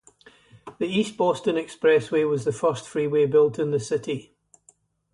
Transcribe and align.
The 0.79 0.87
East 0.87 1.15
Boston 1.15 1.57
Expressway 1.57 2.27
was 2.27 2.43
the 2.43 2.51
first 2.51 2.87
freeway 2.87 3.27
built 3.27 3.59
in 3.59 3.69
the 3.69 3.79
city. 3.79 4.33